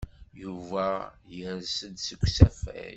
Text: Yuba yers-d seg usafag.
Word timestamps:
Yuba 0.41 0.85
yers-d 1.37 1.95
seg 2.07 2.19
usafag. 2.25 2.89